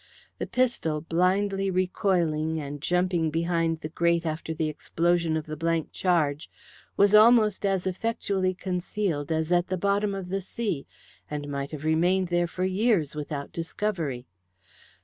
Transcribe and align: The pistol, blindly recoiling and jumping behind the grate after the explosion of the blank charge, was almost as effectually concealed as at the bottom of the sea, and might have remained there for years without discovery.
The 0.39 0.47
pistol, 0.47 1.01
blindly 1.01 1.69
recoiling 1.69 2.59
and 2.59 2.81
jumping 2.81 3.29
behind 3.29 3.81
the 3.81 3.89
grate 3.89 4.25
after 4.25 4.51
the 4.51 4.67
explosion 4.67 5.37
of 5.37 5.45
the 5.45 5.55
blank 5.55 5.91
charge, 5.91 6.49
was 6.97 7.13
almost 7.13 7.67
as 7.67 7.85
effectually 7.85 8.55
concealed 8.55 9.31
as 9.31 9.51
at 9.51 9.67
the 9.67 9.77
bottom 9.77 10.15
of 10.15 10.29
the 10.29 10.41
sea, 10.41 10.87
and 11.29 11.47
might 11.47 11.69
have 11.69 11.85
remained 11.85 12.29
there 12.29 12.47
for 12.47 12.63
years 12.65 13.13
without 13.13 13.51
discovery. 13.51 14.25